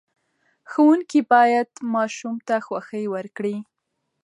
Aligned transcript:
ښوونکي 0.69 1.19
باید 1.33 1.69
ماشوم 1.93 2.35
ته 2.47 2.55
خوښۍ 2.65 3.05
ورکړي. 3.15 3.55